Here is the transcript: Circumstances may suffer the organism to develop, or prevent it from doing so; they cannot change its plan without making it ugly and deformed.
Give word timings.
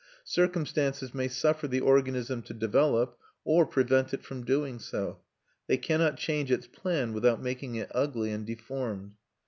Circumstances 0.25 1.13
may 1.13 1.27
suffer 1.27 1.67
the 1.67 1.81
organism 1.81 2.41
to 2.41 2.55
develop, 2.55 3.19
or 3.45 3.67
prevent 3.67 4.15
it 4.15 4.23
from 4.25 4.43
doing 4.43 4.79
so; 4.79 5.19
they 5.67 5.77
cannot 5.77 6.17
change 6.17 6.49
its 6.49 6.65
plan 6.65 7.13
without 7.13 7.39
making 7.39 7.75
it 7.75 7.91
ugly 7.93 8.31
and 8.31 8.43
deformed. 8.43 9.11